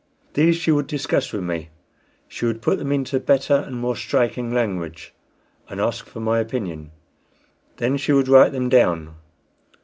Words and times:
These 0.33 0.55
she 0.55 0.71
would 0.71 0.87
discuss 0.87 1.31
with 1.31 1.43
me; 1.43 1.69
she 2.27 2.45
would 2.47 2.63
put 2.63 2.79
them 2.79 2.91
into 2.91 3.19
better 3.19 3.53
and 3.53 3.75
more 3.75 3.95
striking 3.95 4.51
language, 4.51 5.13
and 5.69 5.79
ask 5.79 6.07
for 6.07 6.19
my 6.19 6.39
opinion. 6.39 6.89
Then 7.77 7.97
she 7.97 8.11
would 8.11 8.27
write 8.27 8.51
them 8.51 8.67
down. 8.67 9.13